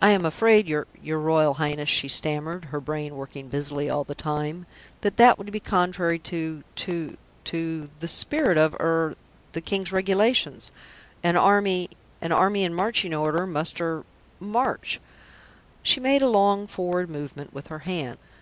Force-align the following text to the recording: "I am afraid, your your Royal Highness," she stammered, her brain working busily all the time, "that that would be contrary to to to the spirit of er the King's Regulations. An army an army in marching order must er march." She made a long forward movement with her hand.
"I 0.00 0.12
am 0.12 0.24
afraid, 0.24 0.66
your 0.66 0.86
your 1.02 1.18
Royal 1.18 1.52
Highness," 1.52 1.90
she 1.90 2.08
stammered, 2.08 2.64
her 2.72 2.80
brain 2.80 3.16
working 3.16 3.48
busily 3.50 3.90
all 3.90 4.02
the 4.02 4.14
time, 4.14 4.64
"that 5.02 5.18
that 5.18 5.36
would 5.36 5.52
be 5.52 5.60
contrary 5.60 6.18
to 6.20 6.64
to 6.76 7.18
to 7.44 7.90
the 7.98 8.08
spirit 8.08 8.56
of 8.56 8.72
er 8.80 9.14
the 9.52 9.60
King's 9.60 9.92
Regulations. 9.92 10.70
An 11.22 11.36
army 11.36 11.90
an 12.22 12.32
army 12.32 12.64
in 12.64 12.72
marching 12.72 13.12
order 13.12 13.46
must 13.46 13.78
er 13.78 14.04
march." 14.40 15.02
She 15.82 16.00
made 16.00 16.22
a 16.22 16.30
long 16.30 16.66
forward 16.66 17.10
movement 17.10 17.52
with 17.52 17.66
her 17.66 17.80
hand. 17.80 18.16